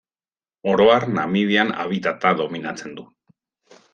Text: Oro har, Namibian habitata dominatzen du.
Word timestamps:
Oro 0.71 0.87
har, 0.93 1.05
Namibian 1.17 1.75
habitata 1.83 2.33
dominatzen 2.41 2.99
du. 3.01 3.09